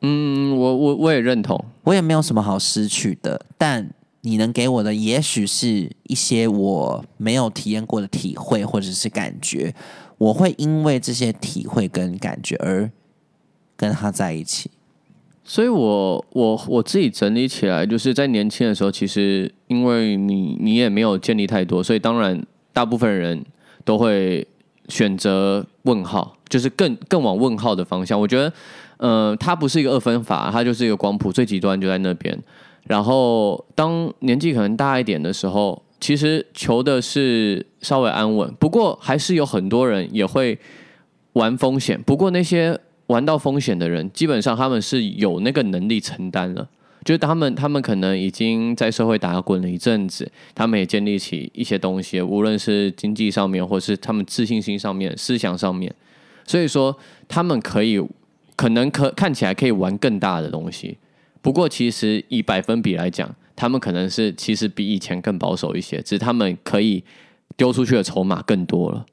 [0.01, 3.45] 嗯，我我我也认同，我也没有什么好失去的。
[3.57, 3.89] 但
[4.21, 9.73] 你能给我的，也许是一些我没有体验过的体会或者是感觉。
[10.17, 12.91] 我会因为这些体会跟感觉而
[13.75, 14.69] 跟他在一起。
[15.43, 23.43] 所以，我我我自己整理起来，就是在年轻的时候，其实因为你你也没有建立太多，所以当然大部分人
[23.83, 24.47] 都会
[24.87, 28.19] 选择问号，就是更更往问号的方向。
[28.19, 28.51] 我觉得。
[28.97, 32.37] 呃，它不是一个二分法，它就是一个光谱，最极端就在那边。
[32.87, 38.53] 然后，当年纪可能大一点的时候，其实求的是稍微安稳。
[38.59, 40.57] 不过，还是有很多人也会
[41.33, 42.01] 玩风险。
[42.01, 42.77] 不过，那些
[43.07, 46.67] 玩到风险的人，基本上他们是有那个能力承担了。
[47.05, 55.93] 就是他们，他们可能已经在社会打滚了一阵子，他们也建立起一些东西，无论是经济上面，或是他们自信心上面、思想上面。
[56.45, 58.01] 所以说，他们可以。
[58.57, 60.95] 可能可看起来可以玩更大的东西，
[61.41, 67.03] 不过其实以百分比来讲，他们可能是其实比以前更保守一些，只是他们可以
[67.57, 69.05] 丢出去的筹码更多了。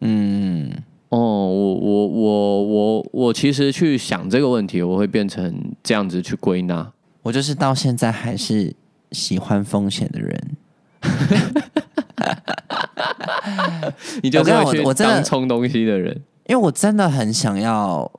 [0.00, 0.72] 嗯，
[1.10, 6.90] 哦，我我我我我其实去想这个问题，我会变成这样子去归纳。
[7.22, 8.74] 我就是到现在还是
[9.12, 10.56] 喜欢风险的人。
[14.22, 18.10] 你就是要去当冲东西的人，因为我真的很想要。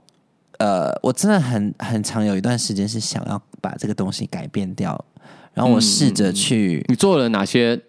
[0.59, 5.05] 呃，我真的很很长有一段时间是想要把这个东西改变掉，
[5.53, 6.83] 然后我试着去。
[6.89, 7.81] 你做了哪些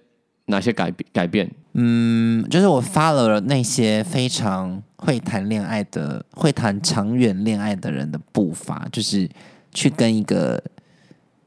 [0.47, 1.09] 哪些改变？
[1.13, 1.51] 改变？
[1.73, 9.29] 嗯，就是我 follow 了那些非常会谈恋爱的、会谈长远恋爱的人的步伐，就是
[9.73, 10.63] 去跟一个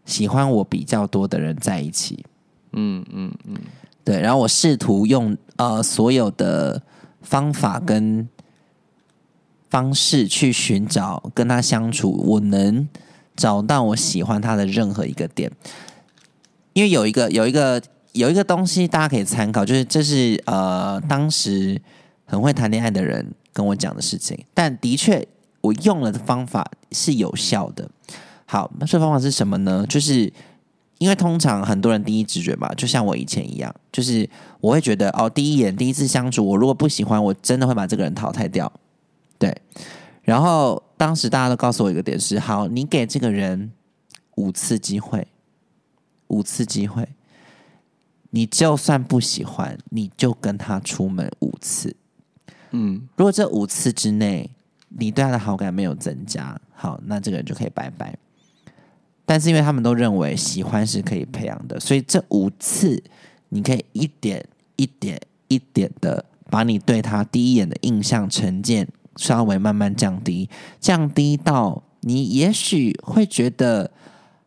[0.06, 2.26] 喜欢我比较多的人在一起。
[2.74, 3.56] 嗯嗯嗯，
[4.04, 4.20] 对。
[4.20, 6.82] 然后我试图用呃所有的
[7.22, 8.28] 方法跟。
[9.74, 12.88] 方式去寻找跟他相处，我能
[13.36, 15.52] 找到我喜欢他的任何一个点。
[16.74, 21.82] 因为有一个有一个有一个东西大家可以参考，就是这是呃当时
[22.24, 25.28] 很会谈恋爱的人跟我讲的事情，但的确
[25.62, 27.90] 我用了的方法是有效的。
[28.46, 29.84] 好，那这方法是什么呢？
[29.90, 30.32] 就是
[31.00, 34.30] 因为通常很多人第一直觉吧，就像我以前一样，就是
[34.62, 38.72] 我会觉得哦，第一眼第一次相处，我如果不喜欢，我真的会把这个人淘汰掉。
[39.38, 39.56] 对，
[40.22, 43.72] 然后当时大家都告诉我一个点是：好，你给这个人
[44.36, 45.28] 五次机会，
[46.28, 47.08] 五次机会，
[48.30, 51.96] 你就算不喜欢，你就跟他出门五次。
[52.72, 54.50] 嗯，如果这五次之内
[54.90, 58.18] 你对他的好感没有增加，好，那这个人就可以拜拜。
[59.26, 63.02] 但是因为他们都认为喜欢是可以培养的，所以这五次
[63.50, 68.88] 你可以一点一点一点的把你对他第一眼的印象成见。
[69.16, 70.50] 稍微慢慢降低，
[70.80, 73.92] 降低到你也许会觉得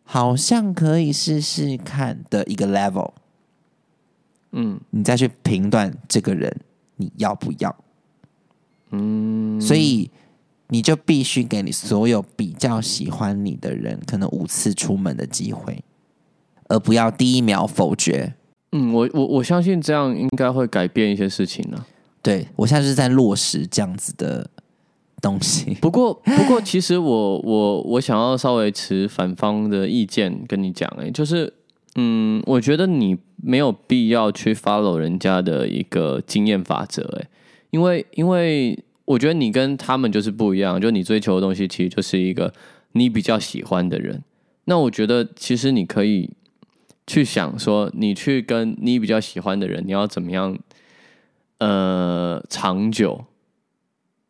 [0.03, 3.13] 好像可以试试看的一个 level，
[4.53, 6.61] 嗯，你再去评断这个人
[6.97, 7.75] 你要不要，
[8.91, 10.11] 嗯，所以
[10.69, 15.83] 你就必须给你所有比较喜欢你的人可能五次出门的机会，
[16.69, 18.35] 而不要第一秒否决。
[18.73, 21.87] 嗯，我我我相信这样应该会改变一些事情呢。
[22.21, 24.51] 对我现在是在落实这样子的。
[25.21, 25.75] 东西。
[25.83, 31.53] 不过，不过，其实我我我想要稍微持反方的意见跟你讲，哎，就是，
[31.97, 37.29] 嗯，我觉得你没有必要去 follow 人家的一个经验法则，哎，
[37.71, 42.53] 因为因为我觉得你跟他们就是不一样，就你追求的东西其实就是一个
[42.93, 44.23] 你比较喜欢的人。
[44.65, 46.31] 那我觉得其实你可以
[47.07, 50.59] 去想说，你去跟你比较喜欢的人，你要怎么样？
[51.59, 53.25] 呃长久，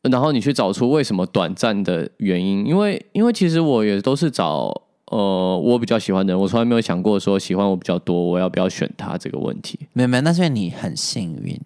[0.08, 4.72] 然后你去找出为什么短暂的原因，因为因为其实我也都是找
[5.06, 9.78] 呃我比较喜欢的人，我从来没有想过说喜欢我比较多，我要不要选他这个问题。
[9.92, 11.58] 没有没有，那是因为你很幸运。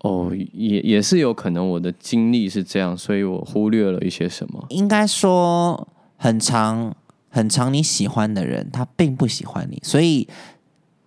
[0.00, 4.64] 哦，也也是有可能我的经历是这样，所以我忽略了一些什么。
[4.68, 6.94] 应该说，很长
[7.28, 10.28] 很长，你喜欢的人他并不喜欢你，所以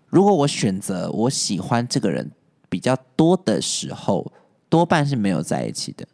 [0.10, 2.32] 如果我选择我喜欢这个人
[2.68, 4.32] 比较多的时候，
[4.68, 6.06] 多半是没有在一起的，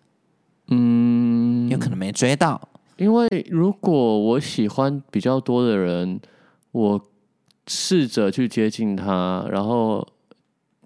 [0.67, 2.61] 嗯，有可能没追到。
[2.97, 6.19] 因为如果我喜欢比较多的人，
[6.71, 7.01] 我
[7.67, 10.07] 试着去接近他，然后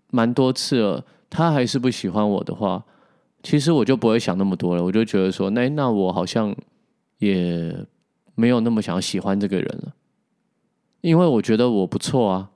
[0.09, 2.84] 蛮多次了，他还是不喜欢我的话，
[3.43, 6.55] 其实我就不会想那么多了，我就觉得说，那那我好像
[7.19, 7.86] 也
[8.34, 9.93] 没有那么想要喜欢这个人了，
[11.01, 12.49] 因为我觉得我不错啊，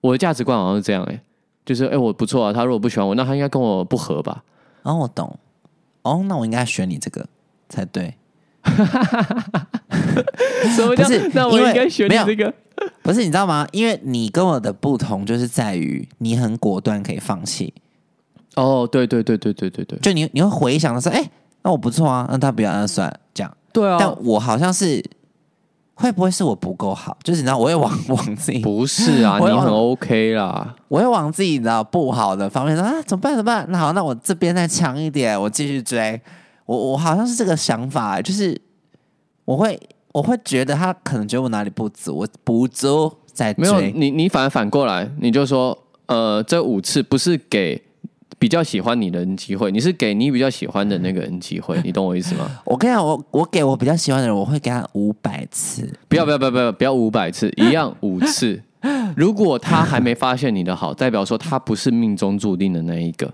[0.00, 1.20] 我的价值观好像是这样哎、
[1.64, 4.44] 就是哎、我不错啊，他如果不喜欢我，那他应该跟我不合吧？
[4.82, 5.36] 哦，我懂。
[6.04, 7.26] 哦，那我应该选你这个
[7.68, 8.14] 才对。
[10.74, 12.54] 什么叫那我应该选你这个？
[13.02, 13.66] 不是你知道吗？
[13.72, 17.74] 因为你跟我的不同，就是在于你很果断可以放弃。
[18.54, 21.30] 哦，对对对对对对对，就你你会回想的说，哎、
[21.62, 23.56] 那我不错啊，那他不要，那算了这样。
[23.72, 25.04] 对啊，但我好像是
[25.94, 27.16] 会不会是我不够好？
[27.22, 30.74] 就是你知道，我会往 往自己，不是啊， 你很 OK 啦。
[30.88, 33.32] 我会往自己你知道不好的方面说啊，怎么办？
[33.36, 33.66] 怎么办？
[33.70, 36.20] 那好，那我这边再强一点，我继续追。
[36.66, 38.60] 我我好像是这个想法，就是
[39.44, 39.78] 我会
[40.12, 43.92] 我会觉得他可能觉得我哪里不足，我不足再追没有追。
[43.92, 45.76] 你，你反而反过来，你就说，
[46.06, 47.80] 呃，这五次不是给
[48.38, 52.50] 比较喜欢你的人机会，你是给你比较喜欢的那个人机会， 你懂我意思吗？
[52.64, 55.90] 我跟你讲，我我给我比较喜欢的人，我会给他五百次。
[56.08, 58.62] 不要不要不要不要不要五百次，一样五次。
[59.16, 63.32] 如果他还没发现你的好，代表说他不是命中注定的那一个，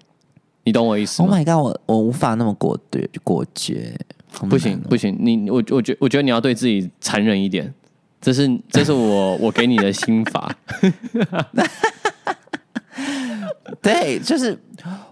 [0.63, 3.93] 你懂我意思 Oh 吗？my god，我我无法那么果决果决，
[4.49, 7.75] 不行不行，你我我觉我觉得你要对自己残忍一点，
[8.21, 10.55] 这是这是我我给你的心法。
[13.83, 14.59] 对，就是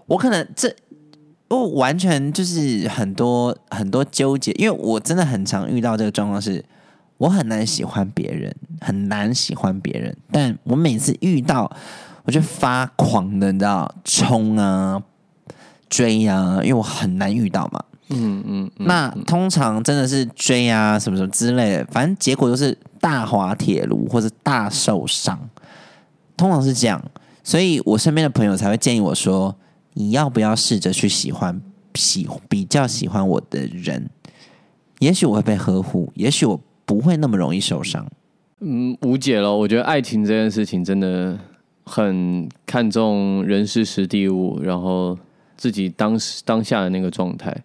[0.05, 0.73] 我可能这
[1.47, 6.63] 我完全就是很多很多纠结，因为我真的很常遇到这个状况是，
[7.17, 11.71] 我很难喜欢别人，很难喜欢别人，但我每次遇到，
[12.25, 15.01] 我就发狂的，你知道，冲啊，
[15.89, 17.83] 追啊，因为我很难遇到嘛。
[18.11, 25.39] 嗯嗯嗯，那通常真的是追啊什么什么之类的，反正结果都是大滑铁卢或者大受伤，
[26.37, 26.99] 通常是这样。
[27.43, 29.55] 所以我身边的朋友才会建议我说，
[29.93, 31.61] 你要不要试着去喜欢
[31.95, 34.09] 喜比较喜欢我的人？
[34.99, 38.05] 也许我会被呵护，也许我不会那么容易受伤。
[38.59, 39.55] 嗯，无解了。
[39.55, 41.39] 我觉得爱情这件事情真的
[41.85, 45.17] 很看重人事时地物，然后
[45.55, 47.55] 自己当时当下的那个状态。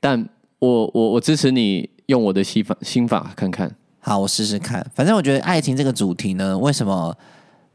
[0.00, 3.74] 但我我我支持你用我的心法心法看看。
[4.00, 4.84] 好，我试试看。
[4.94, 7.16] 反正我觉得爱情这个主题呢，为什么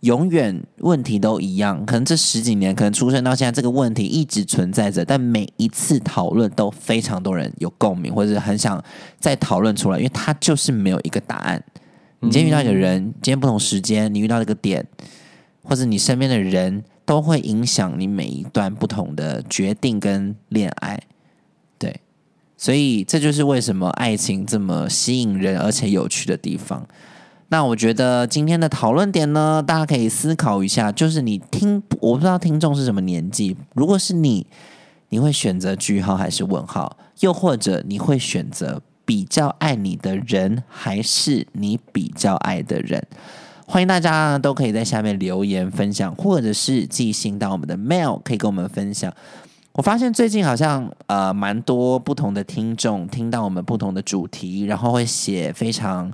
[0.01, 1.85] 永远问题都一样？
[1.85, 8.81] 可能这十几年，可能出生到现在，这个问题一直存在着，但每一次讨论都非常多人有共鸣，或者是很想
[9.19, 11.61] 再讨论出来，因为它就是没有一个答案。
[12.21, 14.87] 你今天遇到一个人，今天不同时间，你遇到这个点，
[15.63, 20.97] 或者你身边的人，都会影响你每一段不同的决定跟恋爱。
[21.77, 21.99] 对，
[22.57, 26.87] 所以这就是为什么爱情这么吸引人而且有趣的地方。
[27.51, 34.45] 那我觉得今天的讨论点呢，大家可以思考一下，就是你听，我不知道听众是什么年纪，如果是你，
[35.09, 36.95] 你会选择句号还是问号？
[37.21, 43.03] 又或者你会选择比较爱你的人，还是你比较爱的人？
[43.65, 49.11] 欢迎大家都可以在下面留言分享，或者是寄信到我们的 mail，可以跟我们分享。
[49.73, 56.11] 我发现最近好像呃蛮多不同的听众听到我们不同的主题，然后会写非常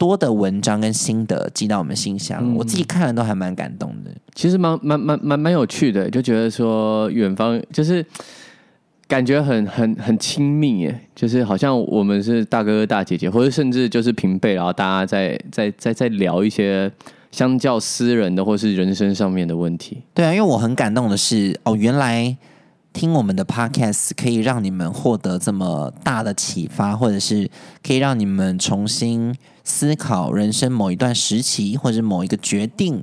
[0.00, 4.10] 多的文章跟心得寄到我们信箱，我自己看了都还蛮感动的。
[4.34, 8.02] 其实蛮蛮蛮蛮蛮有趣的，就觉得说远方就是
[9.06, 16.90] 感觉很很很亲密耶，就是好像我们是大哥哥大姐姐，或者甚至就是平辈，然后大家在在在在聊一些
[17.30, 19.98] 相较私人的或是人生上面的问题。
[20.14, 22.34] 对啊，因为我很感动的是，哦，原来
[22.92, 27.50] 听我们的 podcast 可以让你们获得这么大的启发，或者是
[27.82, 29.34] 可以让你们重新
[29.64, 33.02] 思考人生某一段时期，或者某一个决定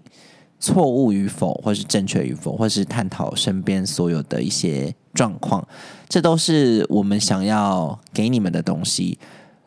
[0.59, 5.65] 错误与否，或是正确与否，或是探讨身边所有的一些状况，
[6.09, 9.17] 这都是我们想要给你们的东西。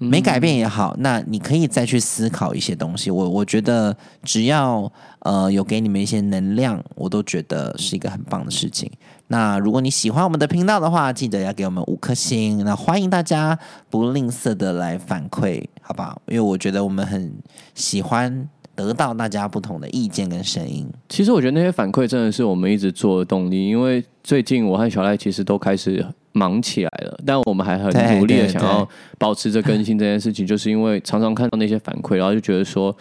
[0.02, 3.10] 没改变也好，那你可以再去思考一些东西。
[3.10, 8.90] 我我觉得只要呃有给你们一些能量，我都觉得是一个很棒的事情。
[9.32, 12.64] 那如果你喜欢我们的频道的话，记得要给我们五颗星。
[12.64, 13.56] 那欢迎大家
[13.88, 16.20] 不吝啬的来反馈，好不好？
[16.26, 17.32] 因为我觉得我们很
[17.72, 20.84] 喜欢得到大家不同的意见跟声音。
[21.08, 32.92] 其实我觉得那些反馈真的是我们一直做的动力，因为最近我和小赖其实都开始忙起来了，但我们还很努力的想要保持着更新这件事情，就是因为常常看到那些反馈，然后就觉得说，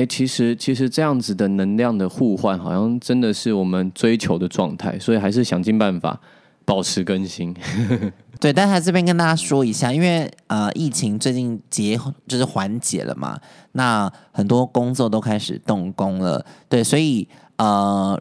[0.00, 6.18] 哎，其实其实这样子的能量的互换，好像真的是我们追求的状态，所以还是想尽办法
[6.64, 7.54] 保持更新。
[8.40, 13.38] 对，但是这边跟大家说一下，因为呃，疫情最近结就是缓解了嘛，
[13.72, 18.18] 那很多工作都开始动工了，对，所以呃，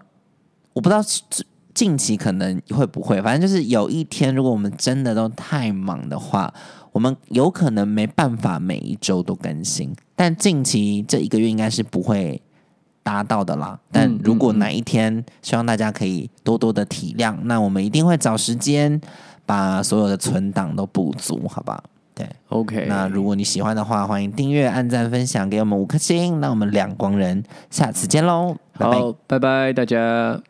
[0.73, 1.01] 我不知道
[1.73, 6.53] 近期可能会不会，反正就是有一天，如果我们真的都太忙的话，
[6.91, 12.41] 我们有可能没办法每一周都更新，但近期这一个月应该是不会
[13.03, 13.79] 达到的啦。
[13.91, 18.99] 但如果哪一天，希望大家可以多多的体谅，那我们一定会找时间
[19.45, 21.81] 把所有的存档都补足，好吧？
[22.15, 26.41] 对，OK，那如果你喜欢的话，欢迎订阅、按赞、分享，给我们五颗星。
[26.41, 28.99] 那我们两光人下次见喽，拜拜。
[28.99, 30.41] 好，拜拜大家。